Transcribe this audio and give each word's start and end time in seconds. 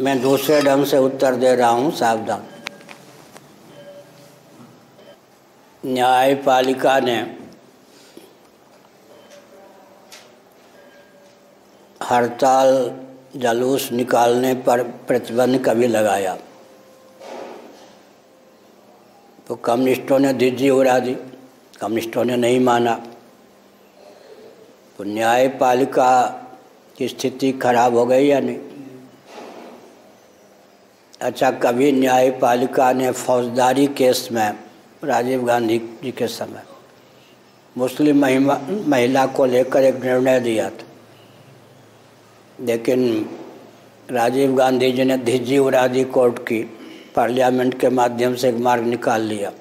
मैं 0.00 0.22
दूसरे 0.22 0.60
ढंग 0.62 0.84
से 0.84 0.98
उत्तर 0.98 1.34
दे 1.34 1.54
रहा 1.54 1.68
हूँ, 1.68 1.90
सावधान। 1.92 2.42
न्यायपालिका 5.86 7.00
ने 7.00 7.36
हड़ताल 12.10 12.96
जलूस 13.36 13.92
निकालने 13.92 14.54
पर 14.54 14.82
प्रतिबंध 14.82 15.64
कभी 15.64 15.86
लगाया। 15.86 16.38
तो 19.48 19.54
कम्युनिस्टों 19.54 20.18
ने 20.18 20.32
धिज्जी 20.32 20.70
उड़ा 20.70 20.98
दी, 20.98 21.14
कम्युनिस्टों 21.80 22.24
ने 22.24 22.36
नहीं 22.36 22.60
माना। 22.60 22.94
तो 24.98 25.04
न्यायपालिका 25.04 26.26
की 26.98 27.08
स्थिति 27.08 27.52
खराब 27.52 27.96
हो 27.96 28.06
गई 28.06 28.26
या 28.26 28.40
नहीं? 28.40 28.71
अच्छा 31.22 31.50
कभी 31.50 31.90
न्यायपालिका 31.92 32.92
ने 32.92 33.10
फौजदारी 33.12 33.86
केस 33.86 34.28
में 34.32 34.58
राजीव 35.04 35.44
गांधी 35.44 35.78
जी 35.78 36.12
के 36.12 36.26
समय 36.26 36.62
मुस्लिम 37.76 38.20
महिमा, 38.20 38.58
महिला 38.86 39.26
को 39.26 39.44
लेकर 39.44 39.82
एक 39.82 40.02
निर्णय 40.04 40.40
दिया 40.40 40.68
था। 40.70 40.84
लेकिन 42.60 43.28
राजीव 44.10 44.54
गांधी 44.56 44.92
जी 44.92 45.04
ने 45.04 45.16
धिजी 45.18 45.58
उड़ा 45.58 45.86
दी 45.86 46.04
कोर्ट 46.04 46.38
की 46.38 46.62
पार्लियामेंट 47.16 47.78
के 47.80 47.88
माध्यम 47.88 48.34
से 48.34 48.48
एक 48.48 48.56
मार्ग 48.56 48.84
निकाल 48.84 49.22
लिया। 49.22 49.52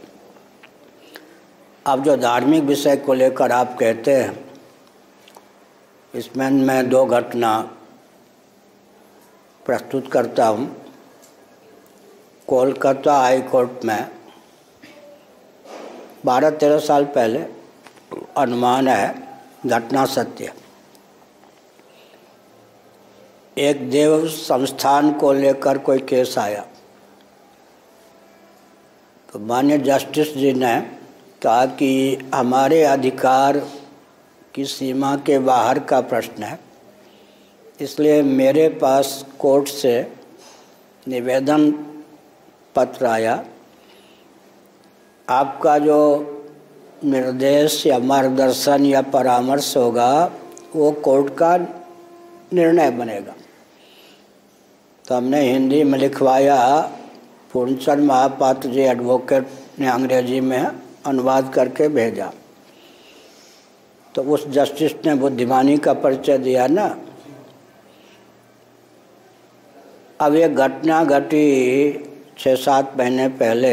अब 1.86 2.04
जो 2.04 2.18
धार्मिक 2.18 2.64
विषय 2.64 2.96
को 2.96 3.14
लेकर 3.14 3.52
आप 3.52 3.78
कहते 3.80 4.16
हैं, 4.16 4.46
इसमें 6.14 6.50
मैं 6.50 6.90
दो 6.90 7.06
घटना 7.06 7.58
प्रस्तुत 9.66 10.12
करता 10.12 10.48
हूँ। 10.48 10.81
कोलकाता 12.48 13.14
हाई 13.14 13.42
कोर्ट 13.42 13.86
में 13.86 14.08
बारह 16.26 16.50
तेरह 16.50 16.80
साल 16.80 17.06
पहले 17.06 17.40
अनुमान 18.38 18.88
है, 18.88 19.40
घटना 19.66 20.06
सत्य। 20.06 20.54
एक 23.58 23.90
देव 23.90 24.28
संस्थान 24.28 25.12
को 25.14 25.34
लेकर 25.34 25.78
कोई 25.78 26.00
केस 26.00 26.38
आया। 26.38 26.66
तो 29.34 29.40
मान्य 29.40 29.78
जस्टिस 29.78 30.34
जी 30.38 30.54
ने 30.54 30.80
कहा 31.42 31.66
कि 31.66 32.18
हमारे 32.36 32.84
अधिकार 32.84 33.58
की 34.56 34.66
सीमा 34.66 35.16
के 35.16 35.40
बाहर 35.40 35.80
का 35.80 36.02
प्रश्न 36.02 36.44
है। 36.44 36.60
इसलिए 37.80 38.22
मेरे 38.22 38.70
पास 38.70 39.26
कोर्ट 39.40 39.68
से 39.68 40.14
निवेदन 41.08 41.72
पत्र 42.76 43.06
आया 43.06 43.44
आपका 45.30 45.78
जो 45.78 45.98
निर्देश 47.04 47.88
या 47.88 48.00
मार्गदर्शन 48.00 48.86
या 48.86 49.02
परामर्श 49.02 49.78
होगा, 49.78 50.32
वो 50.76 50.92
कोर्ट 50.92 51.34
का 51.34 51.58
निर्णय 52.54 52.92
बनेगा। 52.92 53.34
तो 55.08 55.16
हमने 55.16 55.42
हिंदी 55.42 55.84
में 55.84 56.00
लिखवाया, 56.00 56.82
पूर्णचंद 57.54 58.04
महापात्र 58.04 58.70
जी 58.70 58.82
एडवोकेट 58.82 59.48
ने 59.80 59.88
अंग्रेज़ी 59.88 60.40
में 60.40 60.72
अनुवाद 61.06 61.54
करके 61.54 61.88
भेजा। 61.88 62.32
तो 64.16 64.22
उस 64.24 64.48
जस्टिस 64.48 64.92
ने 65.06 65.16
बुद्धिमानी 65.16 65.78
का 65.78 65.94
परिचय 65.94 66.38
दिया 66.38 66.68
ना? 66.68 66.98
अब 70.22 70.36
ये 70.36 70.50
घटना 70.50 71.04
घटी 71.04 71.92
छः 72.42 72.56
सात 72.56 72.94
महीने 72.98 73.28
पहले 73.30 73.72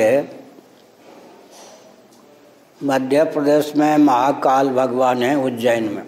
मध्य 2.80 3.22
प्रदेश 3.24 3.72
में 3.76 3.96
महाकाल 3.96 4.68
भगवान 4.68 5.22
है 5.22 5.34
उज्जैन 5.36 5.84
में। 5.84 6.02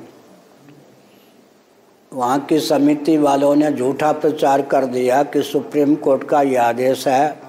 वहाँ 2.12 2.38
की 2.40 2.58
समिति 2.60 3.16
वालों 3.18 3.54
ने 3.56 3.70
झूठा 3.72 4.12
प्रचार 4.12 4.62
कर 4.62 4.84
दिया 4.86 5.22
कि 5.22 5.42
सुप्रीम 5.42 5.94
कोर्ट 5.96 6.28
का 6.28 6.42
ये 6.42 6.56
आदेश 6.56 7.06
है, 7.08 7.40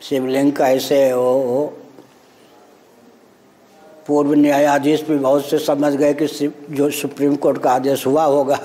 शिवलिंग 0.00 0.52
कैसे 0.52 1.10
हो 1.10 1.66
पूर्व 4.06 4.34
न्यायाधीश 4.34 5.02
भी 5.02 5.16
बहुत 5.18 5.46
से 5.46 5.58
समझ 5.58 5.92
गए 5.94 6.14
कि 6.14 6.26
जो 6.70 6.90
सुप्रीम 6.90 7.34
कोर्ट 7.36 7.58
का 7.62 7.72
आदेश 7.72 8.06
हुआ 8.06 8.24
होगा। 8.24 8.58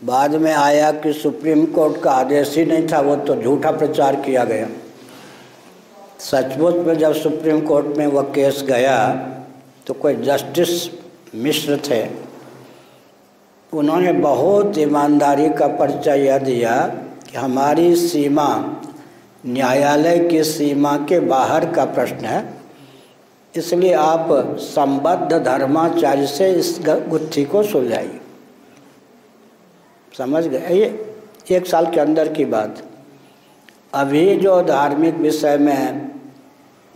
बाद 0.00 0.34
में 0.34 0.52
आया 0.52 0.90
कि 0.92 1.12
सुप्रीम 1.12 1.64
कोर्ट 1.66 2.00
का 2.02 2.10
आदेश 2.10 2.56
ही 2.56 2.64
नहीं 2.64 2.86
था, 2.88 3.00
वो 3.00 3.14
तो 3.16 3.34
झूठा 3.34 3.70
प्रचार 3.70 4.16
किया 4.16 4.44
गया। 4.44 4.68
सचमुच 6.20 6.74
में 6.76 6.96
जब 6.98 7.14
सुप्रीम 7.14 7.60
कोर्ट 7.60 7.96
में 7.98 8.06
वह 8.06 8.22
केस 8.34 8.62
गया 8.68 8.98
तो 9.86 9.94
कोई 9.94 10.14
जस्टिस 10.16 10.88
मिश्र 11.34 11.76
थे। 11.80 12.02
उन्होंने 13.72 14.12
बहुत 14.12 14.78
ईमानदारी 14.78 15.48
का 15.48 15.66
परिचय 15.68 16.24
यह 16.26 16.38
दिया 16.38 16.76
कि 17.30 17.36
हमारी 17.36 17.94
सीमा, 17.96 18.48
न्यायालय 19.46 20.18
की 20.18 20.42
सीमा 20.44 20.96
के 21.08 21.20
बाहर 21.20 21.70
का 21.72 21.84
प्रश्न 21.84 22.24
है। 22.24 22.44
इसलिए 23.54 23.92
आप 23.94 24.28
संबद्ध 24.60 25.38
धर्माचार्य 25.38 26.26
से 26.26 26.50
इस 26.52 26.78
गुत्थी 26.84 27.44
को 27.44 27.62
सुलझाइए। 27.62 28.20
समझ 30.18 30.46
गए? 30.46 30.74
ये 30.74 31.56
एक 31.56 31.66
साल 31.66 31.86
के 31.86 32.00
अंदर 32.00 32.32
की 32.32 32.44
बात। 32.44 32.82
अभी 33.94 34.36
जो 34.36 34.62
धार्मिक 34.62 35.14
विषय 35.14 35.58
में 35.58 36.10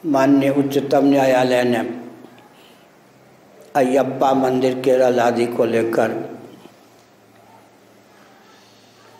माननीय 0.07 0.51
उच्चतम 0.51 1.05
न्यायालय 1.05 1.63
ने 1.63 2.01
अयप्पा 3.77 4.35
मंदिर 4.35 4.81
केरल 4.81 5.21
आदि 5.21 5.47
को 5.47 5.65
लेकर 5.65 6.39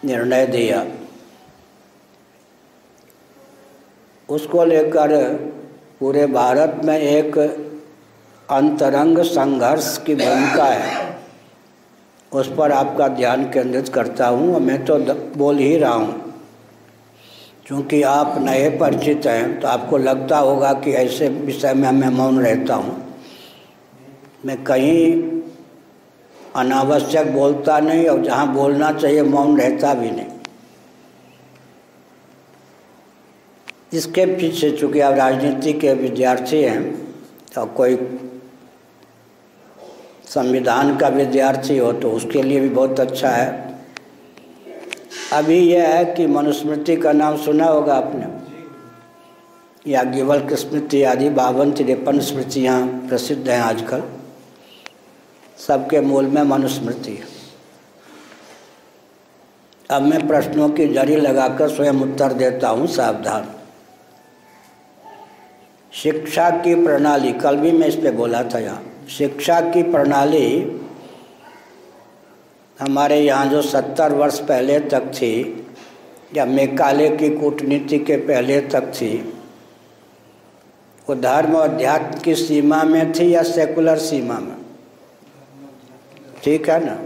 निर्णय 0.05 0.47
दिया। 0.47 0.87
उसको 4.29 4.65
लेकर 4.65 5.35
पूरे 6.01 6.27
भारत 6.27 6.81
में 6.85 6.99
एक 6.99 7.39
अंतरंग 8.51 9.19
संघर्ष 9.19 9.99
की 9.99 10.15
भूमिका 10.15 10.65
है। 10.65 11.20
उस 12.33 12.53
पर 12.59 12.73
आपका 12.73 13.07
ध्यान 13.09 13.45
केंद्रित 13.51 13.89
करता 13.89 14.27
हूँ 14.29 14.55
और 14.55 14.61
मैं 14.61 14.85
तो 14.85 14.99
बोल 15.37 15.59
ही 15.59 15.77
रहा 15.77 15.93
हूँ। 15.93 16.35
क्योंकि 17.67 18.03
आप 18.03 18.35
नए 18.39 18.69
परिचित 18.79 19.27
हैं 19.27 19.61
तो 19.61 19.69
आपको 19.69 19.99
लगता 19.99 20.39
होगा 20.39 20.73
कि 20.75 20.93
ऐसे 20.95 21.29
विषय 21.29 21.75
में 21.75 21.91
मैं 21.91 22.09
मौन 22.09 22.41
रहता 22.41 22.75
हूँ। 22.75 22.97
मैं 24.45 24.63
कहीं 24.65 25.41
अनावश्यक 26.57 27.33
बोलता 27.33 27.79
नहीं 27.81 28.07
और 28.09 28.23
जहाँ 28.23 28.53
बोलना 28.55 28.93
चाहिए, 28.93 29.23
मौन 29.23 29.61
रहता 29.61 29.95
भी 29.95 30.11
नहीं। 30.11 30.27
इसके 33.93 34.25
पीछे 34.27 34.71
चूँकि 34.71 35.01
आप 35.01 35.15
राजनीति 35.15 35.73
के 35.73 35.93
विद्यार्थी 35.95 36.63
हैं 36.63 36.83
तो 37.55 37.65
कोई 37.67 37.95
संविधान 40.35 40.97
का 40.97 41.09
विद्यार्थी 41.09 41.79
हो 41.79 41.93
तो 41.93 42.11
उसके 42.11 42.43
लिए 42.43 42.61
भी 42.61 42.69
बहुत 42.69 43.01
अच्छा 43.01 43.29
है। 43.29 43.75
अभी 45.33 45.59
यह 45.59 45.89
है 45.89 46.05
कि 46.05 46.27
मनुस्मृति 46.27 46.97
का 46.97 47.13
नाम 47.13 47.37
सुना 47.37 47.65
होगा 47.65 47.95
आपने? 47.95 48.27
या 49.87 50.03
गिवल 50.03 50.49
स्मृति 50.55 51.03
आदि, 51.03 51.29
बावन 51.31 51.73
तिरपन 51.73 52.21
स्मृतियाँ 52.21 52.87
प्रसिद्ध 53.09 53.49
हैं 53.49 53.61
आजकल। 53.61 54.03
सबके 55.67 56.01
मूल 56.01 56.27
में 56.27 56.43
मनुस्मृति 56.43 57.11
है। 57.11 57.25
अब 59.91 60.03
मैं 60.03 60.27
प्रश्नों 60.29 60.69
की 60.69 60.87
जड़ी 60.87 61.17
लगाकर 61.17 61.69
स्वयं 61.69 62.01
उत्तर 62.01 62.33
देता 62.33 62.69
हूँ, 62.69 62.87
सावधान। 62.87 63.49
शिक्षा 65.93 66.51
की 66.51 66.75
प्रणाली, 66.85 67.33
कल 67.33 67.57
भी 67.57 67.73
मैं 67.73 67.89
इस 67.89 67.95
पर 67.95 68.13
बोला 68.13 68.43
था 68.45 68.59
यहाँ। 68.59 68.83
शिक्षा 69.19 69.61
की 69.61 69.83
प्रणाली 69.83 70.81
हमारे 72.81 73.21
यहाँ 73.21 73.47
जो 73.47 73.63
सत्तर 73.63 74.13
वर्ष 74.13 74.39
पहले 74.39 74.81
तक 74.81 75.01
थी, 75.01 75.67
या 76.37 76.45
मेकाले 76.45 77.17
की 77.17 77.31
कूटनीति 77.31 77.99
के 77.99 78.17
पहले 78.17 78.61
तक 78.61 78.81
थी, 78.81 79.35
वो 81.09 81.15
धर्म 81.15 81.57
और 81.57 81.71
अध्यात्म 81.71 82.21
की 82.21 82.35
सीमा 82.35 82.83
में 82.83 83.13
थी 83.13 83.35
या 83.35 83.43
सेकुलर 83.43 83.99
सीमा 83.99 84.39
में? 84.39 84.57
ठीक 86.45 86.71
है 86.71 86.85
ना? 86.85 86.99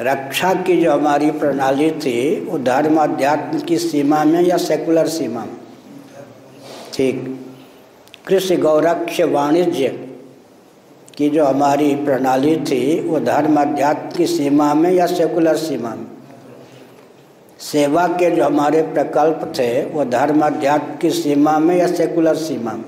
रक्षा 0.00 0.54
की 0.54 0.80
जो 0.80 0.92
हमारी 0.92 1.30
प्रणाली 1.30 1.90
थी, 1.90 2.40
वो 2.40 2.58
धर्म 2.58 2.96
अध्यात्म 2.96 3.60
की 3.60 3.78
सीमा 3.78 4.24
में 4.24 4.42
या 4.42 4.56
सेकुलर 4.56 5.08
सीमा 5.08 5.44
में? 5.44 5.56
ठीक। 6.92 7.46
कृषि 8.26 8.56
गौरक्ष 8.56 9.20
वाणिज्य 9.20 10.07
की 11.18 11.30
जो 11.30 11.44
हमारी 11.44 11.94
प्रणाली 11.94 12.56
थी, 12.56 13.08
वो 13.08 13.20
धर्म 13.20 13.60
अध्यात्म 13.60 14.16
की 14.16 14.26
सीमा 14.26 14.74
में 14.74 14.92
या 14.92 15.06
सेकुलर 15.06 15.56
सीमा 15.56 15.88
में? 15.88 16.06
सेवा 17.60 18.06
के 18.06 18.30
जो 18.30 18.44
हमारे 18.44 18.82
प्रकल्प 18.82 19.52
थे, 19.58 19.84
वो 19.84 20.04
धर्म 20.04 20.40
अध्यात्म 20.40 20.96
की 20.96 21.10
सीमा 21.10 21.58
में 21.58 21.76
या 21.76 21.86
सेकुलर 21.86 22.34
सीमा 22.34 22.72
में? 22.72 22.84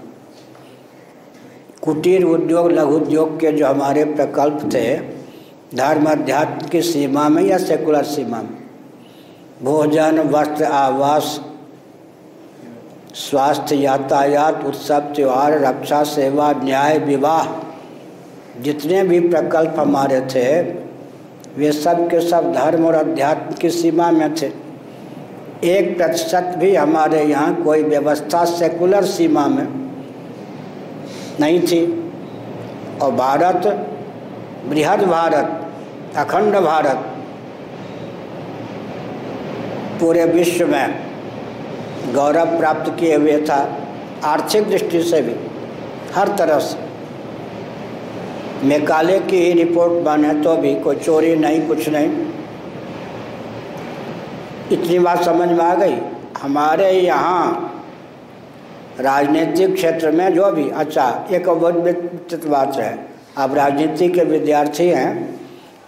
कुटीर 1.82 2.24
उद्योग, 2.24 2.72
लघु 2.72 2.96
उद्योग 2.96 3.40
के 3.40 3.52
जो 3.52 3.66
हमारे 3.66 4.04
प्रकल्प 4.04 4.70
थे, 4.74 4.98
धर्म 5.74 6.06
अध्यात्म 6.06 6.68
की 6.68 6.82
सीमा 6.82 7.28
में 7.28 7.42
या 7.42 7.58
सेकुलर 7.58 8.02
सीमा 8.02 8.42
में? 8.42 8.70
भोजन, 9.62 10.18
वस्त्र, 10.18 10.64
आवास, 10.64 11.40
स्वास्थ्य, 13.14 13.76
यातायात, 13.76 14.64
उत्सव, 14.64 15.00
त्यौहार, 15.00 15.60
रक्षा, 15.60 16.02
सेवा, 16.02 16.52
न्याय, 16.52 16.98
विवाह 16.98 17.69
जितने 18.60 19.02
भी 19.02 19.20
प्रकल्प 19.20 19.74
हमारे 19.78 20.20
थे, 20.20 20.62
वे 21.56 21.72
सब 21.72 22.06
के 22.10 22.20
सब 22.20 22.52
धर्म 22.52 22.86
और 22.86 22.94
अध्यात्म 22.94 23.54
की 23.54 23.70
सीमा 23.70 24.10
में 24.10 24.34
थे। 24.34 24.50
एक 25.64 25.96
प्रतिशत 25.96 26.54
भी 26.58 26.76
हमारे 26.76 27.22
यहाँ 27.24 27.62
कोई 27.62 27.82
व्यवस्था 27.82 28.44
सेकुलर 28.44 29.04
सीमा 29.04 29.46
में 29.46 29.66
नहीं 31.40 31.60
थी। 31.60 32.10
और 33.02 33.12
भारत, 33.12 33.66
बृहद 34.66 35.02
भारत, 35.02 35.66
अखंड 36.16 36.54
भारत, 36.54 37.06
पूरे 40.00 40.24
विश्व 40.24 40.66
में 40.66 41.00
गौरव 42.14 42.58
प्राप्त 42.58 42.96
किए 43.00 43.16
हुए 43.16 43.40
था, 43.42 43.78
आर्थिक 44.24 44.68
दृष्टि 44.70 45.02
से 45.02 45.22
भी, 45.22 45.34
हर 46.14 46.28
तरह 46.28 46.58
से। 46.58 46.89
मेकाले 48.64 49.18
की 49.20 49.36
ही 49.36 49.52
रिपोर्ट 49.52 49.92
बने 50.04 50.32
तो 50.34 50.56
भी 50.56 50.74
कोई 50.74 50.96
चोरी 50.96 51.34
नहीं, 51.36 51.66
कुछ 51.68 51.88
नहीं। 51.88 52.26
इतनी 54.72 54.98
बात 54.98 55.22
समझ 55.22 55.48
में 55.48 55.64
आ 55.64 55.74
गई। 55.74 55.96
हमारे 56.42 56.90
यहाँ 56.90 57.66
राजनीतिक 59.00 59.74
क्षेत्र 59.74 60.10
में 60.10 60.32
जो 60.34 60.50
भी 60.52 60.68
अच्छा 60.70 61.08
एक 61.32 61.48
बहुत 61.48 61.74
बात 62.46 62.76
है। 62.76 63.08
आप 63.38 63.54
राजनीति 63.54 64.08
के 64.08 64.24
विद्यार्थी 64.24 64.88
हैं। 64.88 65.40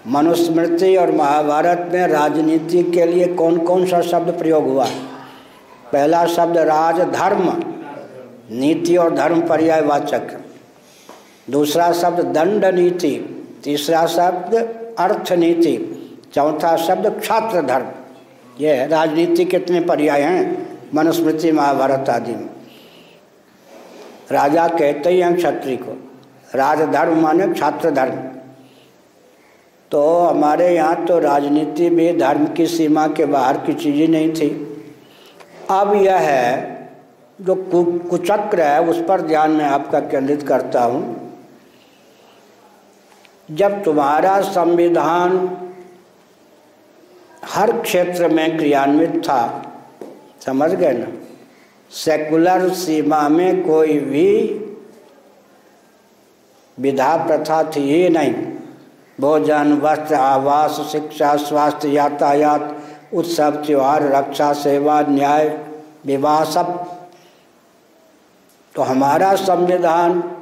मनुस्मृति 0.06 0.94
और 0.96 1.12
महाभारत 1.12 1.90
में 1.92 2.06
राजनीति 2.06 2.82
के 2.82 3.06
लिए 3.06 3.26
कौन 3.34 3.58
कौन 3.58 3.86
सा 3.86 4.00
शब्द 4.00 4.32
प्रयोग 4.38 4.64
हुआ? 4.64 4.86
पहला 5.92 6.24
शब्द 6.26 6.58
राज 6.58 7.00
धर्म 7.10 7.52
नीति 8.50 8.96
और 8.96 9.14
धर्म 9.14 9.40
पर्यायवाचक। 9.40 10.41
दूसरा 11.48 11.92
शब्द 11.92 12.24
दंड 12.34 12.64
नीति, 12.74 13.10
तीसरा 13.64 14.06
शब्द 14.06 14.54
अर्थ 14.98 15.32
नीति, 15.32 15.76
चौथा 16.34 16.76
शब्द 16.78 17.08
क्षात्र 17.20 17.62
धर्म। 17.62 17.86
ये 18.60 18.86
राजनीति 18.86 19.44
कितने 19.44 19.80
पर्याय 19.80 20.22
हैं? 20.22 20.68
मनुस्मृति, 20.94 21.52
महाभारत 21.52 22.10
आदि 22.10 22.32
में। 22.32 22.48
राजा 24.32 24.66
कहते 24.68 25.10
ही 25.10 25.20
हैं 25.20 25.34
क्षत्रिय 25.36 25.76
को, 25.76 25.92
राजधर्म 26.54 27.20
माने 27.20 27.52
छात्र 27.54 27.90
धर्म। 27.90 28.16
तो 29.90 30.02
हमारे 30.18 30.68
यहाँ 30.74 31.04
तो 31.06 31.18
राजनीति 31.18 31.88
भी 31.90 32.12
धर्म 32.18 32.46
की 32.46 32.66
सीमा 32.66 33.06
के 33.08 33.24
बाहर 33.26 33.56
की 33.56 33.72
चीज़ 33.74 34.10
नहीं 34.10 34.32
थी। 34.32 34.48
अब 35.70 35.94
यह 35.96 36.16
है, 36.18 36.70
जो 37.38 37.54
कुचक्र 38.10 38.60
है, 38.60 38.82
उस 38.82 39.02
पर 39.08 39.20
ध्यान 39.20 39.50
में 39.50 39.64
आपका 39.64 40.00
केंद्रित 40.00 40.42
करता 40.42 40.84
हूँ। 40.84 41.21
जब 43.50 43.84
तुम्हारा 43.84 44.40
संविधान 44.40 45.58
हर 47.44 47.80
क्षेत्र 47.80 48.28
में 48.28 48.56
क्रियान्वित 48.56 49.22
था, 49.24 49.72
समझ 50.46 50.70
गए 50.70 50.92
ना? 50.92 51.06
सेकुलर 51.90 52.68
सीमा 52.70 53.28
में 53.28 53.66
कोई 53.66 53.98
भी 53.98 54.58
विधा 56.80 57.16
प्रथा 57.16 57.64
थी 57.64 57.80
ही 57.80 58.08
नहीं। 58.08 58.34
भोजन, 59.20 59.72
वस्त्र, 59.72 60.14
आवास, 60.14 60.88
शिक्षा, 60.92 61.36
स्वास्थ्य, 61.36 61.88
यातायात, 61.88 62.76
उत्सव, 63.14 63.50
त्यौहार, 63.50 64.02
रक्षा, 64.02 64.52
सेवा, 64.52 65.00
न्याय, 65.00 65.64
विवाह 66.06 66.44
सब। 66.44 66.96
तो 68.74 68.82
हमारा 68.82 69.34
संविधान 69.34 70.36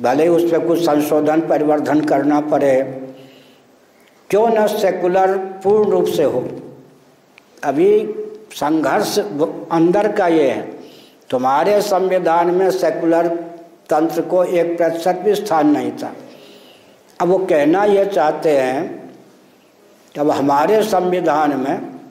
भले 0.00 0.28
उस 0.28 0.50
पर 0.50 0.66
कुछ 0.66 0.84
संशोधन 0.84 1.40
परिवर्धन 1.40 2.00
करना 2.00 2.40
पड़े, 2.40 2.82
क्यों 4.30 4.48
न 4.48 4.66
सेकुलर 4.68 5.36
पूर्ण 5.64 5.90
रूप 5.90 6.06
से 6.06 6.24
हो। 6.24 6.48
अभी 7.64 7.90
संघर्ष 8.52 9.18
अंदर 9.18 10.10
का 10.12 10.26
ये 10.26 10.50
है। 10.50 10.62
तुम्हारे 11.30 11.80
संविधान 11.82 12.50
में 12.50 12.70
सेकुलर 12.70 13.28
तंत्र 13.90 14.22
को 14.22 14.42
एक 14.44 14.76
प्रतिशत 14.76 15.20
भी 15.24 15.34
स्थान 15.34 15.70
नहीं 15.70 15.92
था। 15.92 16.12
अब 17.20 17.28
वो 17.28 17.38
कहना 17.38 17.84
ये 17.84 18.04
चाहते 18.06 18.56
हैं 18.58 18.82
कि 20.14 20.20
अब 20.20 20.30
हमारे 20.30 20.82
संविधान 20.82 21.56
में 21.56 22.01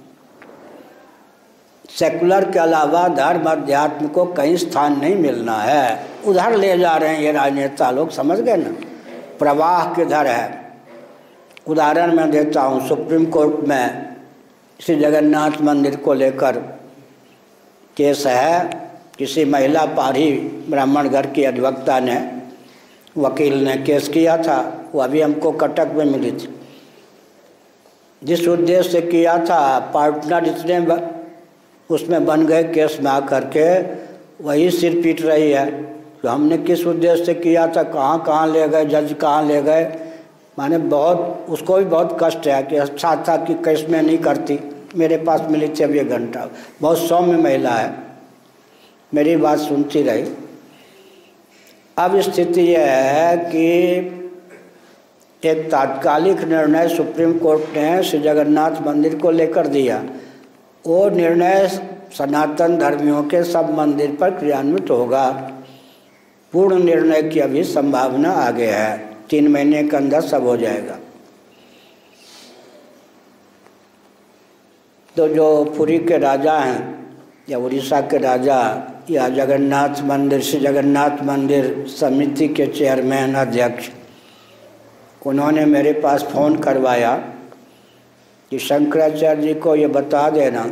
सेकुलर 2.00 2.52
के 2.52 2.60
अलावा 2.60 3.08
धर्म 3.08 3.44
अध्यात्म 3.44 4.08
को 4.08 4.26
कहीं 4.26 4.58
स्थान 4.58 5.00
नहीं 5.00 5.16
मिलना 5.16 5.58
है। 5.58 6.06
उधर 6.28 6.58
ले 6.58 6.78
जा 6.78 6.98
रहे 6.98 7.10
हैं 7.10 7.22
ये 7.22 7.32
राजनेता 7.32 7.92
लोग, 7.92 8.10
समझ 8.10 8.40
गए 8.40 8.56
ना? 8.56 8.72
प्रवाह 9.40 9.94
किधर 9.94 10.28
है? 10.28 10.72
उदाहरण 11.68 12.16
मैं 12.16 12.32
देता 12.32 12.62
हूँ, 12.62 12.88
सुप्रीम 12.88 13.26
कोर्ट 13.26 13.68
में 13.68 14.16
श्री 14.82 14.96
जगन्नाथ 14.96 15.62
मंदिर 15.62 15.96
को 15.96 16.14
लेकर 16.14 16.58
केस 17.98 18.26
है। 18.26 18.70
किसी 19.18 19.46
महिला 19.46 19.86
ब्राह्मण 19.86 21.10
घर 21.10 21.26
की 21.26 21.44
अधिवक्ता 21.44 22.00
ने, 22.00 22.42
वकील 23.18 23.64
ने 23.64 23.78
केस 23.78 24.08
किया 24.08 24.38
था, 24.38 24.86
वो 24.94 25.02
अभी 25.02 25.22
हमको 25.22 25.52
कटक 25.52 25.88
में 25.96 26.06
मिली 26.06 26.32
थी। 26.32 26.62
जिस 28.24 28.48
उद्देश्य 28.48 28.90
से 28.90 29.02
किया 29.02 29.38
था, 29.38 29.80
पार्टनर 29.80 30.48
इतने 30.48 30.80
उसमें 31.94 32.26
बन 32.26 32.46
गए 32.46 32.64
केस 32.64 32.98
में 33.02 33.12
आकर 33.12 33.44
के, 33.58 33.82
वही 34.44 34.72
सिर 34.72 35.02
पीट 35.04 35.22
रही 35.22 35.52
है। 35.52 35.82
तो 35.94 36.30
हमने 36.30 36.58
किस 36.58 36.88
उद्देश्य 36.88 37.26
से 37.26 37.34
किया 37.34 37.68
था, 37.68 37.84
कहाँ 37.84 38.24
कहाँ 38.24 38.48
ले 38.48 38.68
गए, 38.68 38.86
जज 38.86 39.16
कहाँ 39.22 39.44
ले 39.44 39.62
गए? 39.62 39.96
माने 40.60 40.78
बहुत, 40.78 41.46
उसको 41.50 41.78
भी 41.78 41.86
बहुत 41.86 42.18
कष्ट 42.24 42.48
है 42.48 42.64
कि 42.64 42.76
अच्छा 42.76 43.16
था 43.16 43.38
कि 43.38 43.54
केस 43.54 43.86
में 43.90 44.02
नहीं 44.02 44.18
करती। 44.18 44.60
मेरे 44.96 45.18
पास 45.18 45.42
मिली 45.50 45.66
ये 45.66 46.04
घंटा। 46.04 46.50
बहुत 46.82 46.98
सौम्य 46.98 47.38
महिला 47.38 47.70
है। 47.70 47.94
मेरी 49.14 49.36
बात 49.36 49.60
सुनती 49.60 50.02
रही। 50.02 50.26
अब 51.98 52.20
स्थिति 52.20 52.62
यह 52.62 52.86
है 52.88 53.38
कि 53.38 53.68
एक 55.50 55.72
तात्कालिक 55.72 56.42
निर्णय 56.42 56.88
सुप्रीम 56.88 57.38
कोर्ट 57.38 57.78
ने 57.78 58.04
श्री 58.04 58.20
जगन्नाथ 58.20 58.88
मंदिर 58.88 59.16
को 59.16 59.32
लेकर 59.32 59.68
दिया। 59.68 60.04
वो 60.88 61.10
निर्णय 61.10 61.68
सनातन 62.18 62.78
धर्मियों 62.78 63.24
के 63.24 63.44
सब 63.44 63.78
मंदिर 63.78 64.16
पर 64.16 64.32
क्रियान्वित 64.32 64.90
होगा। 64.90 65.52
पूर्ण 66.52 66.84
निर्णय 66.84 67.24
की 67.24 67.40
अभी 67.40 67.64
संभावना 67.64 68.32
आगे 68.32 68.66
है। 68.66 69.18
तीन 69.30 69.48
महीने 69.48 69.84
के 69.84 69.98
अंदर 69.98 70.22
सब 70.22 70.48
हो 70.48 70.58
जाएगा। 70.58 70.98
तो 75.18 75.28
जो 75.28 75.66
पुरी 75.78 75.98
के 75.98 76.18
राजा 76.18 76.54
हैं, 76.54 77.08
या 77.50 77.58
उड़ीसा 77.58 78.02
के 78.02 78.18
राजा, 78.18 78.88
या 79.10 79.30
जगन्नाथ 79.30 80.04
मंदिर, 80.04 80.42
श्री 80.42 80.60
जगन्नाथ 80.60 81.24
मंदिर 81.24 81.86
समिति 81.88 82.48
के 82.48 82.68
चेयरमैन, 82.68 83.36
अध्यक्ष, 83.36 83.90
उन्होंने 85.26 85.66
मेरे 85.66 85.94
पास 85.94 86.24
फ़ोन 86.24 86.58
करवाया। 86.58 87.31
कि 88.52 88.60
शंकराचार्य 88.60 89.42
जी 89.42 89.54
को 89.54 89.76
ये 89.76 89.88
बता 89.88 90.30
देना। 90.30 90.66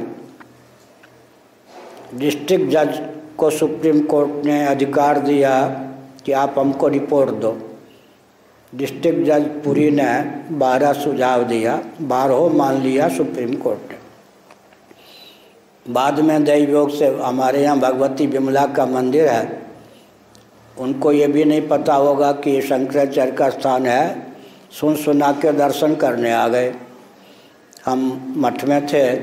डिस्ट्रिक्ट 2.15 2.71
जज 2.71 3.00
को 3.38 3.50
सुप्रीम 3.50 4.00
कोर्ट 4.05 4.45
ने 4.45 4.65
अधिकार 4.65 5.19
दिया 5.19 5.51
कि 6.25 6.31
आप 6.31 6.55
हमको 6.59 6.88
रिपोर्ट 6.88 7.29
दो। 7.41 7.51
डिस्ट्रिक्ट 8.74 9.25
जज 9.27 9.45
पुरी 9.63 9.89
ने 9.91 10.09
बारह 10.57 10.93
सुझाव 10.93 11.43
दिया, 11.43 11.81
बारह 12.01 12.48
मान 12.53 12.81
लिया 12.81 13.07
सुप्रीम 13.09 13.53
कोर्ट 13.55 13.91
ने। 13.91 13.98
बाद 15.86 16.19
में 16.19 16.43
दैवयोग 16.43 16.89
से 16.89 17.07
हमारे 17.17 17.63
यहाँ 17.63 17.79
भगवती 17.79 18.27
विमला 18.27 18.65
का 18.67 18.86
मंदिर 18.86 19.27
है, 19.27 19.62
उनको 20.77 21.12
ये 21.12 21.27
भी 21.27 21.45
नहीं 21.45 21.67
पता 21.67 21.93
होगा 21.95 22.31
कि 22.33 22.51
ये 22.51 22.62
शंकराचार्य 22.62 23.31
का 23.31 23.50
स्थान 23.50 23.86
है। 23.86 24.27
सुन 24.71 24.95
सुना 24.95 25.31
के 25.31 25.51
दर्शन 25.53 25.95
करने 25.95 26.31
आ 26.33 26.48
गए। 26.48 26.74
हम 27.89 28.34
मठ 28.38 28.63
में 28.63 28.88
थे, 28.88 29.15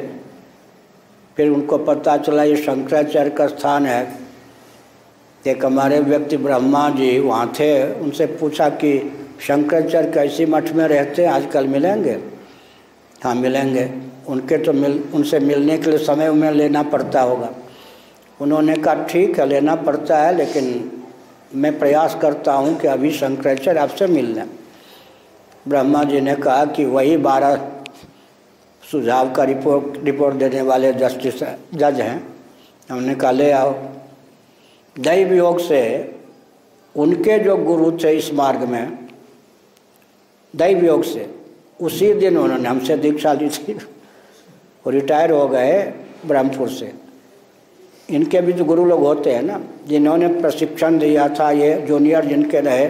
फिर 1.36 1.50
उनको 1.50 1.78
पता 1.78 2.16
चला 2.16 2.42
ये 2.42 2.56
शंकराचार्य 2.56 3.30
का 3.30 3.46
स्थान 3.46 3.86
है। 3.86 4.18
एक 5.46 5.64
हमारे 5.64 6.00
व्यक्ति 6.00 6.36
ब्रह्मा 6.36 6.90
जी 6.90 7.18
वहाँ 7.18 7.52
थे, 7.60 7.92
उनसे 7.92 8.26
पूछा 8.26 8.68
कि 8.68 9.12
शंकराचार्य 9.40 10.10
कैसी 10.10 10.46
मठ 10.46 10.72
में 10.72 10.88
रहते 10.88 11.22
हैं, 11.22 11.32
आजकल 11.32 11.66
मिलेंगे? 11.66 12.18
हाँ 13.24 13.34
मिलेंगे। 13.34 13.90
उनके 14.28 14.58
तो 14.58 14.72
मिल, 14.72 15.04
उनसे 15.14 15.38
मिलने 15.40 15.78
के 15.78 15.90
लिए 15.90 15.98
समय 15.98 16.28
उमें 16.28 16.50
लेना 16.52 16.82
पड़ता 16.82 17.20
होगा। 17.20 17.50
उन्होंने 18.40 18.76
कहा, 18.76 18.94
ठीक 18.94 19.40
है, 19.40 19.46
लेना 19.46 19.74
पड़ता 19.74 20.18
है, 20.18 20.36
लेकिन 20.36 20.92
मैं 21.54 21.78
प्रयास 21.78 22.18
करता 22.22 22.52
हूँ 22.52 22.78
कि 22.78 22.88
अभी 22.88 23.10
शंकराचार्य 23.10 23.80
आपसे 23.80 24.06
मिल 24.06 24.34
लें। 24.34 24.44
ब्रह्मा 25.68 26.04
जी 26.04 26.20
ने 26.20 26.34
कहा 26.34 26.64
कि, 26.64 26.84
वही 26.84 27.16
बारह 27.16 27.54
सुझाव 28.92 29.32
का 29.32 29.44
रिपोर्ट 29.44 30.04
रिपोर्ट 30.04 30.34
देने 30.34 30.62
वाले 30.62 30.92
जस्टिस, 30.92 31.42
जज 31.74 32.00
हैं। 32.00 32.22
हमने 32.90 33.14
कहा, 33.14 33.30
ले 33.30 33.50
आओ। 33.50 33.72
दैव 34.96 35.32
योग 35.34 35.58
से 35.60 35.80
उनके 36.96 37.38
जो 37.38 37.56
गुरु 37.56 37.90
थे 37.92 38.10
इस 38.10 38.32
मार्ग 38.34 38.62
में 38.62 39.08
दैव 40.54 40.84
योग 40.84 41.02
से, 41.04 41.26
उसी 41.80 42.12
दिन 42.14 42.36
उन्होंने 42.38 42.68
हमसे 42.68 42.96
दीक्षा 42.96 43.32
ली 43.32 43.48
थी 43.48 43.72
वो 43.72 44.90
रिटायर 44.90 45.30
हो 45.30 45.48
गए 45.48 45.92
ब्रह्मपुर 46.26 46.68
से। 46.68 46.92
इनके 48.10 48.40
भी 48.40 48.52
जो 48.52 48.64
गुरु 48.64 48.84
लोग 48.84 49.00
होते 49.00 49.32
हैं 49.32 49.42
ना, 49.42 49.60
जिन्होंने 49.88 50.28
प्रशिक्षण 50.40 50.98
दिया 50.98 51.28
था, 51.28 51.50
ये 51.50 51.74
जूनियर 51.82 52.24
जिनके 52.24 52.60
रहे 52.60 52.88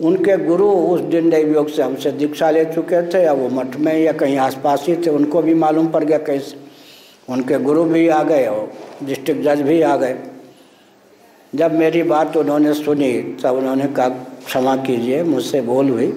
उनके 0.00 0.36
गुरु 0.38 0.68
उस 0.68 1.00
दिन 1.02 1.32
योग 1.32 1.68
से 1.68 1.82
हमसे 1.82 2.10
दीक्षा 2.12 2.50
ले 2.50 2.64
चुके 2.64 3.02
थे, 3.08 3.22
या 3.22 3.32
वो 3.32 3.48
मठ 3.48 3.76
में 3.76 3.94
या 3.94 4.12
कहीं 4.12 4.36
आसपास 4.38 4.84
ही 4.88 4.96
थे, 4.96 5.10
उनको 5.10 5.42
भी 5.42 5.54
मालूम 5.54 5.88
पड़ 5.88 6.04
गया 6.04 6.18
कैसे 6.20 6.56
उनके 7.28 7.58
गुरु 7.58 7.84
भी 7.84 8.06
आ 8.08 8.22
गए 8.22 8.46
और 8.46 8.72
डिस्ट्रिक्ट 9.02 9.42
जज 9.42 9.60
भी 9.60 9.80
आ 9.82 9.96
गए। 9.96 10.16
जब 11.52 11.74
मेरी 11.74 12.02
बात 12.04 12.36
उन्होंने 12.36 12.72
सुनी, 12.74 13.12
तब 13.42 13.56
उन्होंने 13.56 13.86
कहा, 13.88 14.08
क्षमा 14.46 14.76
कीजिए, 14.76 15.22
मुझसे 15.22 15.60
भूल 15.62 15.90
हुई। 15.90 16.12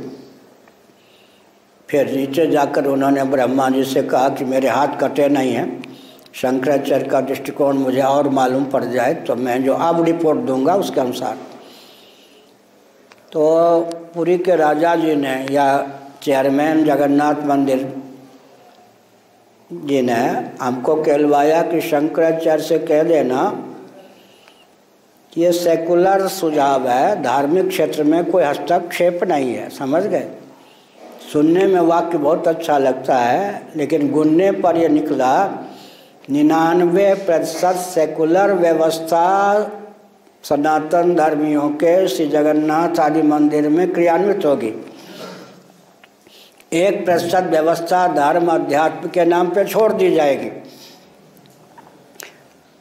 फिर 1.90 2.10
नीचे 2.12 2.48
जाकर 2.48 2.86
उन्होंने 2.86 3.24
ब्रह्मा 3.26 3.70
जी 3.70 3.84
से 3.84 4.02
कहा 4.04 4.30
कि 4.30 4.46
मेरे 4.46 4.70
हाथ 4.70 5.00
कटे 5.02 5.28
नहीं 5.30 5.52
हैं, 5.52 5.84
शंकराचार्य 6.34 7.06
का 7.06 7.22
दृष्टिकोण 7.22 7.78
मुझे 7.78 8.02
और 8.02 8.30
मालूम 8.30 8.66
पड़ 8.66 8.84
जाए 8.86 9.14
तो 9.28 9.36
मैं 9.36 9.64
जो 9.64 9.74
अब 9.74 10.04
रिपोर्ट 10.06 10.40
दूँगा 10.40 10.76
उसके 10.76 11.02
अनुसार। 11.02 11.38
तो 13.32 13.80
पुरी 14.14 14.38
के 14.38 14.56
राजा 14.56 14.96
जी 14.96 15.16
ने 15.16 15.36
या 15.52 15.68
चेयरमैन 16.24 16.84
जगन्नाथ 16.86 17.44
मंदिर 17.46 17.80
जी 19.74 20.02
ने 20.02 20.20
हमको 20.62 20.96
कहलवाया 20.96 21.62
कि 21.62 21.82
शंकराचार्य 21.82 22.64
से 22.64 22.80
कह 22.80 23.04
देना 23.04 23.64
ये 25.38 25.52
सेकुलर 25.52 26.28
सुझाव 26.28 26.88
है, 26.88 27.22
धार्मिक 27.24 27.68
क्षेत्र 27.68 28.04
में 28.04 28.24
कोई 28.26 28.44
हस्तक्षेप 28.44 29.24
नहीं 29.24 29.54
है, 29.56 29.70
समझ 29.70 30.04
गए? 30.04 30.28
सुनने 31.34 31.66
में 31.68 31.80
वाक्य 31.82 32.18
बहुत 32.18 32.48
अच्छा 32.48 32.78
लगता 32.78 33.18
है, 33.18 33.68
लेकिन 33.76 34.12
गुनने 34.12 34.52
पर 34.52 34.78
यह 34.78 34.90
निकला, 34.90 35.34
निन्यानवे 36.30 37.14
प्रतिशत 37.14 37.76
सेकुलर 37.76 38.54
व्यवस्था 38.54 39.60
सनातन 40.44 41.16
धर्मियों 41.16 41.70
के 41.70 42.08
श्री 42.08 42.28
जगन्नाथ 42.28 43.00
आदि 43.00 43.22
मंदिर 43.22 43.70
में 43.70 43.92
क्रियान्वित 43.94 44.46
होगी। 44.46 44.74
एक 46.74 47.06
प्रतिशत 47.06 47.44
व्यवस्था 47.44 48.08
धर्म 48.08 48.48
अध्यात्म 48.48 49.10
के 49.10 49.26
नाम 49.26 49.50
पर 49.50 49.68
छोड़ 49.68 49.92
दी 49.94 50.12
जाएगी। 50.16 50.52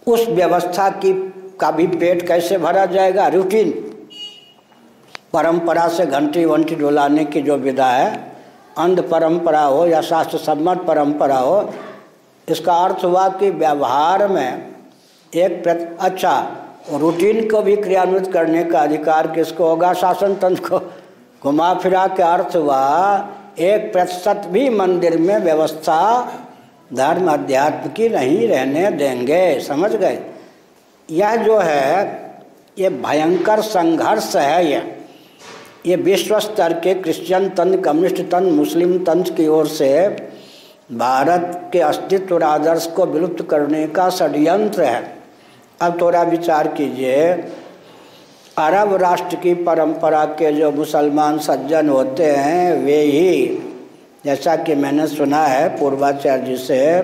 उस 0.06 0.28
व्यवस्था 0.28 0.88
की, 0.90 1.12
का 1.60 1.70
भी 1.70 1.86
पेट 1.86 2.26
कैसे 2.28 2.58
भरा 2.58 2.86
जाएगा? 2.86 3.26
रूटीन 3.28 3.70
परंपरा 5.32 5.88
से 5.88 6.06
घंटी 6.06 6.44
वंटी 6.44 6.74
डुलाने 6.74 7.24
की 7.24 7.42
जो 7.42 7.56
विधा 7.56 7.90
है, 7.90 8.34
अंध 8.78 9.00
परंपरा 9.00 9.62
हो 9.62 9.86
या 9.86 10.00
शास्त्र 10.00 10.38
सम्मत 10.38 10.78
परंपरा 10.78 11.38
हो, 11.38 11.74
इसका 12.48 12.74
अर्थ 12.74 13.04
हुआ 13.04 13.28
कि 13.28 13.50
व्यवहार 13.50 14.26
में 14.28 14.74
एक 15.32 15.62
प्रत 15.62 15.96
अच्छा 16.00 16.62
रूटीन 16.92 17.48
को 17.48 17.62
भी 17.62 17.76
क्रियान्वित 17.76 18.32
करने 18.32 18.64
का 18.64 18.78
अधिकार 18.78 19.26
किसको 19.26 19.66
होगा? 19.66 19.92
शासन 19.92 20.34
तंत्र 20.34 20.68
को। 20.68 20.78
घुमा 21.42 21.74
फिरा 21.74 22.06
के 22.06 22.22
अर्थ 22.22 22.56
हुआ, 22.56 23.28
एक 23.58 23.92
प्रतिशत 23.92 24.42
भी 24.46 24.70
मंदिर 24.70 25.18
में 25.18 25.38
व्यवस्था 25.38 26.32
धर्म 26.94 27.32
अध्यात्म 27.32 27.90
की 27.90 28.08
नहीं 28.08 28.48
रहने 28.48 28.90
देंगे। 28.90 29.60
समझ 29.60 29.92
गए? 29.92 30.18
यह 31.10 31.36
जो 31.36 31.58
है, 31.58 32.22
ये 32.78 32.88
भयंकर 32.88 33.60
संघर्ष 33.60 34.36
है 34.36 34.70
यह। 34.70 34.96
ये 35.86 35.96
विश्व 35.96 36.40
स्तर 36.40 36.72
के 36.72 36.94
क्रिश्चियन 36.94 37.48
तंत्र, 37.48 37.80
कम्युनिस्ट 37.80 38.16
तंत्र, 38.16 38.52
मुस्लिम 38.52 39.04
तंत्र 39.04 39.32
की 39.32 39.48
ओर 39.48 39.66
से 39.66 40.08
भारत 40.92 41.70
के 41.72 41.80
अस्तित्व 41.80 42.44
आदर्श 42.44 42.86
को 42.86 43.06
विलुप्त 43.06 43.48
करने 43.50 43.86
का 43.86 44.10
षड्यंत्र 44.10 44.82
है। 44.82 45.15
अब 45.80 46.00
थोड़ा 46.00 46.22
विचार 46.22 46.68
कीजिए। 46.68 47.32
अरब 48.58 48.94
राष्ट्र 48.94 49.36
की 49.36 49.54
परंपरा 49.54 50.24
के 50.24 50.52
जो 50.52 50.70
मुसलमान 50.70 51.38
सज्जन 51.38 51.88
होते 51.88 52.26
हैं, 52.26 52.84
वे 52.84 53.00
ही, 53.00 53.46
जैसा 54.24 54.56
कि 54.56 54.74
मैंने 54.74 55.06
सुना 55.06 55.42
है 55.46 55.78
पूर्वाचार्य 55.78 56.42
जी 56.42 56.56
से, 56.56 57.02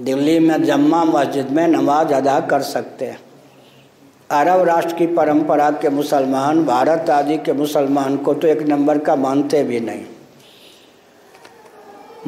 दिल्ली 0.00 0.38
में 0.38 0.64
जम्मा 0.64 1.04
मस्जिद 1.04 1.50
में 1.50 1.68
नमाज़ 1.68 2.14
अदा 2.14 2.40
कर 2.40 2.62
सकते 2.62 3.04
हैं। 3.04 3.20
अरब 4.30 4.62
राष्ट्र 4.62 4.94
की 4.94 5.06
परंपरा 5.06 5.70
के 5.70 5.88
मुसलमान, 5.88 6.64
भारत 6.64 7.10
आदि 7.10 7.36
के 7.36 7.52
मुसलमान 7.52 8.16
को 8.16 8.34
तो 8.34 8.48
एक 8.48 8.62
नंबर 8.62 8.98
का 8.98 9.16
मानते 9.16 9.62
भी 9.62 9.80
नहीं। 9.80 10.04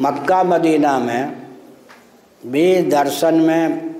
मक्का, 0.01 0.43
मदीना 0.43 0.99
में 0.99 1.38
भी 2.45 2.81
दर्शन 2.81 3.35
में 3.35 3.95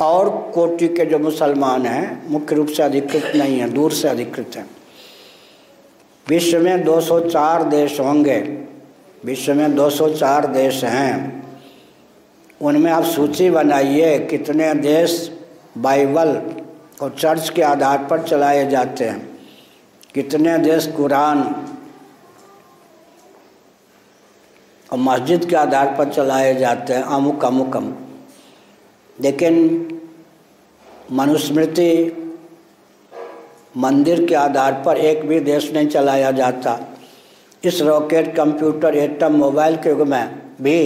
और 0.00 0.52
कोटि 0.54 0.88
के 0.88 1.06
जो 1.06 1.18
मुसलमान 1.18 1.86
हैं, 1.86 2.30
मुख्य 2.30 2.54
रूप 2.54 2.66
से 2.66 2.82
अधिकृत 2.82 3.32
नहीं 3.36 3.58
हैं, 3.58 3.74
दूर 3.74 3.92
से 3.92 4.08
अधिकृत 4.08 4.50
हैं। 4.56 4.70
विश्व 6.28 6.60
में 6.60 6.84
204 6.84 7.62
देश 7.62 8.00
होंगे। 8.00 8.38
विश्व 9.24 9.54
में 9.54 9.74
204 9.74 10.46
देश 10.46 10.84
हैं। 10.84 11.42
उनमें 12.62 12.92
आप 12.92 13.04
सूची 13.04 13.50
बनाइए 13.50 14.18
कितने 14.18 14.74
देश 14.74 15.38
बाइबल 15.78 16.42
और 17.02 17.16
चर्च 17.18 17.50
के 17.50 17.62
आधार 17.62 17.98
पर 18.10 18.22
चलाए 18.22 18.70
जाते 18.70 19.04
हैं। 19.04 19.38
कितने 20.14 20.58
देश 20.58 20.86
कुरान 20.86 21.66
और 24.96 25.02
मस्जिद 25.02 25.44
के 25.44 25.56
आधार 25.56 25.94
पर 25.98 26.08
चलाए 26.08 26.54
जाते 26.54 26.92
हैं 26.92 27.02
अमुक 27.02 27.44
अमुक 27.44 27.76
अमुक। 27.76 27.96
लेकिन 29.20 29.56
मनुस्मृति 31.12 31.90
मंदिर 33.76 34.24
के 34.26 34.34
आधार 34.34 34.82
पर 34.86 34.96
एक 34.96 35.26
भी 35.28 35.40
देश 35.40 35.72
नहीं 35.72 35.88
चलाया 35.88 36.30
जाता। 36.30 36.78
इस 37.64 37.82
रॉकेट, 37.82 38.34
कंप्यूटर, 38.36 38.94
एटम, 38.94 39.32
मोबाइल 39.32 39.76
के 39.76 39.88
युग 39.88 40.00
में 40.00 40.42
भी 40.62 40.80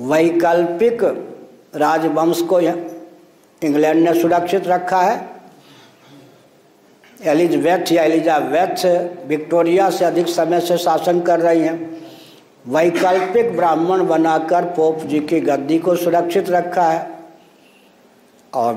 वैकल्पिक 0.00 1.02
राजवंश 1.76 2.42
को 2.42 2.60
इंग्लैंड 2.60 4.08
ने 4.08 4.20
सुरक्षित 4.20 4.66
रखा 4.66 5.00
है। 5.00 5.28
एलिजबेथ 7.24 7.92
या 7.92 8.02
एलिजाबेथ 8.02 8.86
विक्टोरिया 9.26 9.90
से 9.90 10.04
अधिक 10.04 10.28
समय 10.28 10.60
से 10.60 10.78
शासन 10.78 11.20
कर 11.20 11.40
रही 11.40 11.60
हैं। 11.60 12.03
वैकल्पिक 12.66 13.56
ब्राह्मण 13.56 14.06
बनाकर 14.06 14.64
पोप 14.64 15.00
जी 15.04 15.18
की 15.20 15.40
गद्दी 15.40 15.78
को 15.78 15.96
सुरक्षित 15.96 16.50
रखा 16.50 16.82
है। 16.82 17.06
और 18.54 18.74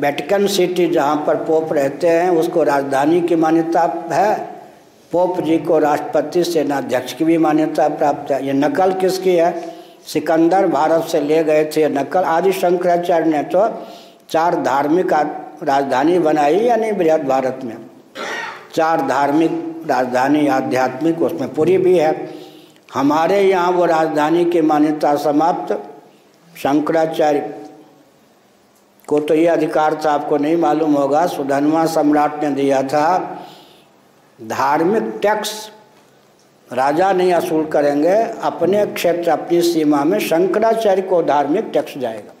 वेटिकन 0.00 0.46
सिटी 0.46 0.86
जहाँ 0.86 1.16
पर 1.26 1.36
पोप 1.36 1.72
रहते 1.72 2.08
हैं, 2.08 2.30
उसको 2.30 2.62
राजधानी 2.62 3.20
की 3.20 3.36
मान्यता 3.36 3.82
है। 4.12 4.34
पोप 5.12 5.40
जी 5.40 5.58
को 5.58 5.78
राष्ट्रपति, 5.78 6.44
सेनाध्यक्ष 6.44 7.12
की 7.12 7.24
भी 7.24 7.38
मान्यता 7.38 7.88
प्राप्त 7.88 8.32
है। 8.32 8.46
ये 8.46 8.52
नकल 8.52 8.92
किसकी 8.92 9.34
है? 9.36 9.74
सिकंदर 10.06 10.66
भारत 10.66 11.02
से 11.02 11.20
ले 11.20 11.42
गए 11.44 11.64
थे 11.76 11.88
नकल। 11.88 12.20
आदि 12.20 12.52
शंकराचार्य 12.52 13.30
ने 13.30 13.42
तो 13.42 13.68
चार 14.30 14.62
धार्मिक 14.62 15.12
राजधानी 15.62 16.18
बनाई 16.18 16.56
या 16.56 16.76
नहीं 16.76 16.92
बृहद 16.92 17.26
भारत 17.28 17.60
में। 17.64 17.76
चार 18.74 19.06
धार्मिक 19.08 19.82
राजधानी 19.88 20.46
आध्यात्मिक 20.46 21.22
उसमें 21.22 21.54
पूरी 21.54 21.78
भी 21.78 21.98
है। 21.98 22.35
हमारे 22.88 23.40
यहाँ 23.42 23.70
वो 23.72 23.84
राजधानी 23.86 24.44
की 24.44 24.60
मान्यता 24.62 25.14
समाप्त। 25.18 25.72
शंकराचार्य 26.54 27.40
को 29.08 29.18
तो 29.20 29.34
ये 29.34 29.46
अधिकार 29.46 29.94
था 30.04 30.12
आपको 30.12 30.36
नहीं 30.36 30.56
मालूम 30.56 30.94
होगा, 30.94 31.26
सुधनवा 31.26 31.84
सम्राट 31.86 32.42
ने 32.44 32.50
दिया 32.52 32.82
था। 32.84 33.40
धार्मिक 34.38 35.18
टैक्स 35.22 35.52
राजा 36.68 37.12
नहीं 37.12 37.32
असूल 37.32 37.66
करेंगे, 37.66 38.14
अपने 38.42 38.84
क्षेत्र, 38.86 39.30
अपनी 39.30 39.60
सीमा 39.62 40.02
में 40.04 40.18
शंकराचार्य 40.20 41.02
को 41.02 41.22
धार्मिक 41.22 41.70
टैक्स 41.72 41.98
जाएगा, 41.98 42.32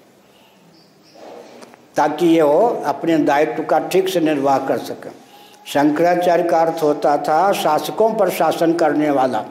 ताकि 1.96 2.26
ये 2.26 2.40
हो 2.40 2.82
अपने 2.86 3.18
दायित्व 3.18 3.62
का 3.64 3.78
ठीक 3.88 4.08
से 4.08 4.20
निर्वाह 4.20 4.58
कर 4.68 4.78
सके। 4.80 5.10
शंकराचार्य 5.66 6.42
का 6.42 6.60
अर्थ 6.60 6.82
होता 6.82 7.16
था, 7.18 7.52
शासकों 7.54 8.12
पर 8.14 8.30
शासन 8.30 8.72
करने 8.74 9.10
वाला। 9.10 9.44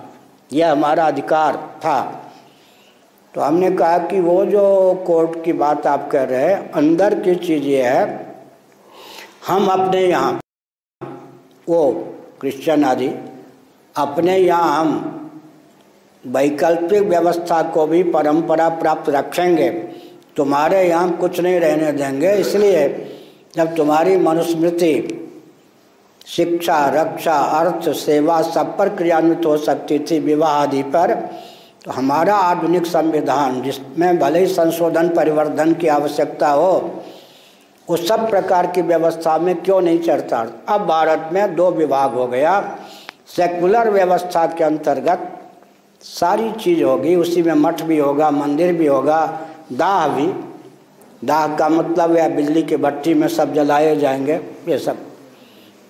यह 0.49 0.71
हमारा 0.71 1.05
अधिकार 1.05 1.55
था। 1.79 2.01
तो 3.33 3.41
हमने 3.41 3.69
कहा 3.71 3.97
कि 4.07 4.19
वो 4.19 4.45
जो 4.45 4.93
कोर्ट 5.07 5.43
की 5.43 5.53
बात 5.55 5.87
आप 5.87 6.09
कह 6.11 6.23
रहे 6.23 6.43
हैं, 6.43 6.71
अंदर 6.71 7.19
की 7.19 7.35
चीज़ 7.37 7.63
ये 7.63 7.81
है, 7.83 8.03
हम 9.47 9.67
अपने 9.67 10.01
यहाँ, 10.01 10.39
वो 11.67 11.91
क्रिश्चियन 12.41 12.83
आदि, 12.83 13.07
अपने 13.95 14.37
यहाँ 14.37 14.79
हम 14.79 15.11
वैकल्पिक 16.23 17.01
व्यवस्था 17.01 17.61
को 17.71 17.85
भी 17.87 18.03
परंपरा 18.05 18.69
प्राप्त 18.77 19.09
रखेंगे। 19.09 19.69
तुम्हारे 20.35 20.81
यहाँ 20.87 21.11
कुछ 21.17 21.39
नहीं 21.39 21.59
रहने 21.59 21.91
देंगे, 21.93 22.33
इसलिए 22.33 22.87
जब 23.55 23.75
तुम्हारी 23.75 24.17
मनुस्मृति 24.17 24.93
शिक्षा, 26.27 26.89
रक्षा, 26.89 27.33
अर्थ, 27.33 27.89
सेवा 27.89 28.41
सब 28.41 28.77
पर 28.77 28.89
क्रियान्वित 28.89 29.45
हो 29.45 29.57
सकती 29.57 29.99
थी 29.99 30.19
विवाह 30.19 30.49
आदि 30.49 30.83
पर। 30.83 31.15
तो 31.85 31.91
हमारा 31.91 32.35
आधुनिक 32.35 32.85
संविधान, 32.85 33.61
जिसमें 33.61 34.19
भले 34.19 34.39
ही 34.39 34.47
संशोधन 34.47 35.09
परिवर्धन 35.09 35.73
की 35.73 35.87
आवश्यकता 35.87 36.47
हो 36.47 37.03
उस 37.89 38.07
सब 38.07 38.29
प्रकार 38.29 38.67
की 38.67 38.81
व्यवस्था 38.81 39.37
में 39.37 39.55
क्यों 39.55 39.81
नहीं 39.81 39.99
चढ़ता? 39.99 40.47
अब 40.67 40.85
भारत 40.85 41.29
में 41.33 41.55
दो 41.55 41.71
विभाग 41.71 42.13
हो 42.13 42.27
गया। 42.27 42.77
सेकुलर 43.27 43.89
व्यवस्था 43.89 44.45
के 44.47 44.63
अंतर्गत 44.63 45.39
सारी 46.01 46.51
चीज़ 46.51 46.83
होगी, 46.83 47.15
उसी 47.15 47.41
में 47.41 47.53
मठ 47.53 47.81
भी 47.81 47.97
होगा, 47.97 48.31
मंदिर 48.31 48.73
भी 48.73 48.87
होगा, 48.87 49.39
दाह 49.73 50.07
भी। 50.07 50.27
दाह 51.27 51.47
का 51.47 51.69
मतलब 51.69 52.15
है 52.15 52.35
बिजली 52.35 52.63
की 52.63 52.77
भट्टी 52.77 53.13
में 53.13 53.27
सब 53.27 53.53
जलाए 53.53 53.95
जाएँगे, 53.95 54.33
ये 54.67 54.77
सब। 54.77 54.97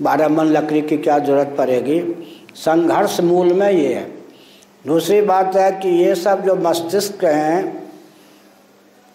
बारह 0.02 0.30
मन 0.30 0.44
लकड़ी 0.44 0.82
की 0.82 0.98
क्या 0.98 1.20
ज़रूरत 1.20 1.56
पड़ेगी? 1.58 2.28
संघर्ष 2.56 3.22
मूल 3.22 3.54
में 3.54 3.72
ये 3.72 3.94
है। 3.94 4.12
दूसरी 4.88 5.22
बात 5.22 5.56
है 5.56 5.72
कि 5.72 5.90
ये 5.90 6.16
सब 6.16 6.46
जो 6.46 6.56
मस्तिष्क 6.56 7.24
हैं, 7.24 7.84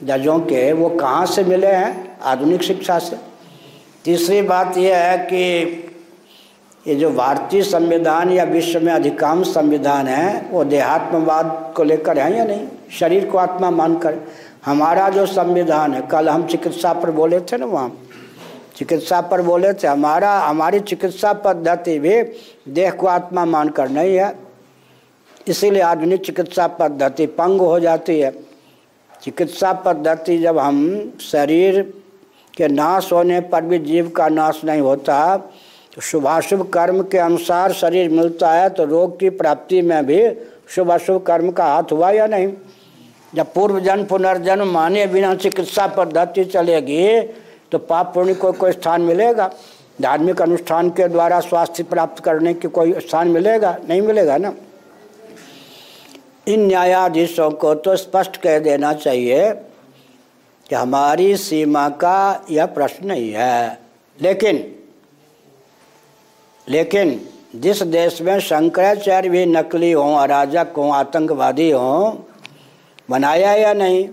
जजों 0.02 0.38
के, 0.38 0.72
वो 0.72 0.88
कहाँ 0.88 1.26
से 1.26 1.44
मिले 1.44 1.66
हैं? 1.66 2.18
आधुनिक 2.22 2.62
शिक्षा 2.62 2.98
से। 2.98 3.16
तीसरी 4.04 4.42
बात 4.42 4.78
यह 4.78 4.96
है 4.96 5.18
कि 5.18 5.72
ये 6.86 6.94
जो 6.94 7.10
भारतीय 7.10 7.62
संविधान 7.62 8.30
या 8.30 8.44
विश्व 8.44 8.80
में 8.80 8.92
अधिकांश 8.92 9.46
संविधान 9.46 10.06
है, 10.06 10.46
वो 10.50 10.64
देहात्मवाद 10.64 11.74
को 11.76 11.84
लेकर 11.84 12.18
है 12.18 12.38
या 12.38 12.44
नहीं? 12.44 12.68
शरीर 12.98 13.26
को 13.26 13.38
आत्मा 13.38 13.70
मानकर। 13.70 14.18
हमारा 14.64 15.08
जो 15.08 15.26
संविधान 15.26 15.94
है, 15.94 16.02
कल 16.02 16.28
हम 16.28 16.46
चिकित्सा 16.46 16.92
पर 16.92 17.10
बोले 17.10 17.40
थे 17.40 17.56
ना 17.56 17.66
वहाँ 17.66 17.98
चिकित्सा 18.80 19.20
पर 19.20 19.40
बोले 19.42 19.72
थे, 19.74 19.86
हमारा, 19.86 20.38
हमारी 20.40 20.78
चिकित्सा 20.80 21.32
पद्धति 21.32 21.98
भी 21.98 22.22
देह 22.72 22.90
को 22.90 23.06
आत्मा 23.06 23.44
मानकर 23.44 23.88
नहीं 23.88 24.14
है। 24.16 24.32
इसीलिए 25.48 25.82
आधुनिक 25.82 26.24
चिकित्सा 26.24 26.66
पद्धति 26.66 27.26
पंग 27.26 27.60
हो 27.60 27.78
जाती 27.80 28.18
है। 28.20 28.30
चिकित्सा 29.22 29.72
पद्धति 29.84 30.38
जब 30.38 30.58
हम 30.58 30.78
शरीर 31.20 31.80
के 32.56 32.68
नाश 32.68 33.12
होने 33.12 33.40
पर 33.40 33.64
भी 33.64 33.78
जीव 33.78 34.08
का 34.08 34.28
नाश 34.28 34.60
नहीं 34.64 34.80
होता 34.80 35.36
तो 35.94 36.00
शुभाशुभ 36.00 36.68
कर्म 36.70 37.02
के 37.02 37.18
अनुसार 37.18 37.72
शरीर 37.72 38.10
मिलता 38.10 38.52
है 38.52 38.68
तो 38.70 38.84
रोग 38.84 39.18
की 39.20 39.30
प्राप्ति 39.30 39.82
में 39.82 40.06
भी 40.06 40.22
शुभ, 40.68 40.90
अशुभ 40.90 41.22
कर्म 41.22 41.50
का 41.50 41.64
हाथ 41.64 41.92
हुआ 41.92 42.10
या 42.10 42.26
नहीं? 42.26 42.52
जब 43.34 43.52
पूर्व 43.54 43.80
जन्म 43.80 44.04
पुनर्जन्म 44.04 44.72
माने 44.72 45.06
बिना 45.06 45.34
चिकित्सा 45.34 45.86
पद्धति 45.86 46.44
चलेगी 46.44 47.06
तो 47.72 47.78
पाप 47.78 48.14
पुण्य 48.14 48.34
को 48.34 48.52
कोई 48.52 48.72
स्थान 48.72 49.02
मिलेगा? 49.02 49.50
धार्मिक 50.02 50.42
अनुष्ठान 50.42 50.90
के 50.90 51.08
द्वारा 51.08 51.40
स्वास्थ्य 51.40 51.82
प्राप्त 51.82 52.24
करने 52.24 52.54
की 52.54 52.68
कोई 52.68 52.92
स्थान 52.92 53.28
मिलेगा? 53.28 53.78
नहीं 53.88 54.02
मिलेगा 54.02 54.36
ना। 54.36 54.54
इन 56.48 56.66
न्यायाधीशों 56.66 57.50
को 57.50 57.74
तो 57.74 57.96
स्पष्ट 57.96 58.36
कह 58.36 58.58
देना 58.58 58.92
चाहिए 58.92 59.50
कि 60.68 60.74
हमारी 60.74 61.36
सीमा 61.36 61.88
का 61.88 62.44
यह 62.50 62.66
प्रश्न 62.66 63.06
नहीं 63.06 63.32
है। 63.32 63.78
लेकिन 64.22 64.76
लेकिन 66.68 67.28
जिस 67.56 67.82
देश 67.82 68.22
में 68.22 68.40
शंकराचार्य 68.40 69.28
भी 69.28 69.46
नकली 69.46 69.92
हों, 69.92 70.16
अराजक 70.16 70.66
हों, 70.76 70.92
आतंकवादी 70.92 71.70
हों 71.70 72.16
बनाया 73.10 73.52
या 73.52 73.72
नहीं? 73.72 74.08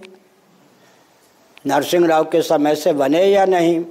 नरसिंह 1.66 2.08
राव 2.08 2.24
के 2.24 2.42
समय 2.42 2.76
से 2.76 2.94
बने 2.94 3.24
या 3.26 3.46
नहीं? 3.46 3.86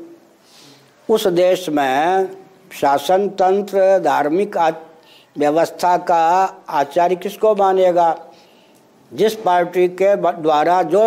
उस 1.11 1.27
देश 1.27 1.69
में 1.69 2.29
शासन 2.73 3.29
तंत्र 3.29 3.99
धार्मिक 3.99 4.57
व्यवस्था 5.39 5.97
का 5.97 6.27
आचार्य 6.69 7.17
किसको 7.17 7.55
मानेगा? 7.55 8.17
जिस 9.13 9.35
पार्टी 9.35 9.89
के 9.89 10.15
द्वारा 10.17 10.83
जो 10.83 11.05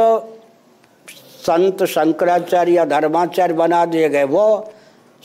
संत 1.42 1.84
शंकराचार्य 1.84 2.72
या 2.72 2.86
धर्माचार्य 2.86 3.54
बना 3.54 3.86
दिए 3.86 4.10
गए, 4.10 4.24
वो 4.24 4.74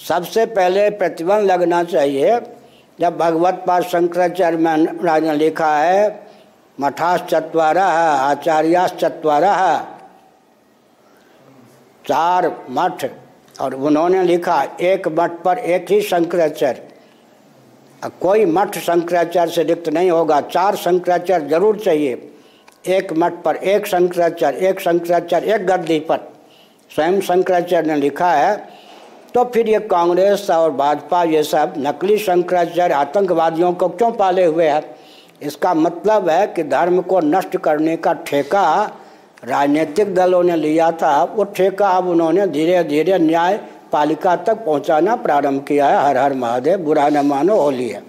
सबसे 0.08 0.46
पहले 0.46 0.90
प्रतिबंध 0.90 1.50
लगना 1.50 1.82
चाहिए। 1.84 2.40
जब 3.00 3.16
भगवत 3.18 3.64
पाद 3.66 3.82
शंकराचार्य 3.82 4.56
महाराज 4.56 5.24
ने 5.24 5.36
लिखा 5.36 5.76
है 5.76 6.26
मठास 6.80 7.20
चतवारा 7.20 7.86
है 7.86 8.08
आचार्यास 8.20 8.92
चतवारा 8.92 9.52
चार 12.04 12.50
मठ, 12.70 13.04
और 13.54 13.74
उन्होंने 13.76 14.22
लिखा, 14.24 14.62
एक 14.82 15.08
मठ 15.10 15.30
पर 15.42 15.58
एक 15.58 15.90
ही 15.90 16.00
शंकराचार्य। 16.02 16.82
कोई 18.20 18.44
मठ 18.46 18.78
शंकराचार्य 18.78 19.52
से 19.52 19.62
रिक्त 19.64 19.88
नहीं 19.88 20.10
होगा, 20.10 20.40
चार 20.42 20.76
शंकराचार्य 20.76 21.48
ज़रूर 21.48 21.78
चाहिए। 21.78 22.30
एक 22.88 23.12
मठ 23.12 23.42
पर 23.44 23.56
एक 23.56 23.86
शंकराचार्य 23.86 24.68
एक 24.68 24.80
शंकराचार्य, 24.80 25.54
एक 25.54 25.66
गद्दी 25.66 25.98
पर। 26.00 26.18
स्वयं 26.90 27.20
शंकराचार्य 27.22 27.86
ने 27.86 27.96
लिखा 27.96 28.32
है 28.32 28.56
तो 29.34 29.44
फिर 29.44 29.68
ये 29.68 29.78
कांग्रेस 29.80 30.50
और 30.50 30.70
भाजपा, 30.72 31.22
ये 31.24 31.42
सब 31.42 31.74
नकली 31.78 32.18
शंकराचार्य, 32.18 32.94
आतंकवादियों 32.94 33.72
को 33.72 33.88
क्यों 33.88 34.10
पाले 34.12 34.44
हुए 34.44 34.68
हैं? 34.68 34.82
इसका 35.42 35.72
मतलब 35.76 36.28
है 36.28 36.46
कि 36.48 36.62
धर्म 36.64 37.00
को 37.02 37.20
नष्ट 37.22 37.56
करने 37.56 37.96
का 37.96 38.12
ठेका 38.26 38.62
राजनीतिक 39.48 40.14
दलों 40.14 40.42
ने 40.42 40.56
लिया 40.56 40.90
था, 40.92 41.24
वो 41.24 41.44
ठेका 41.44 41.88
अब 41.88 42.08
उन्होंने 42.08 42.46
धीरे 42.46 42.84
धीरे 42.84 43.18
न्याय 43.18 43.60
पालिका 43.92 44.36
तक 44.36 44.64
पहुंचाना 44.64 45.16
प्रारंभ 45.16 45.64
किया 45.64 45.86
है। 45.86 46.08
हर 46.08 46.16
हर 46.16 46.34
महादेव, 46.34 46.78
बुरा 46.78 47.08
न 47.08 47.26
मानो, 47.26 47.56
होली 47.56 47.88
है। 47.88 48.04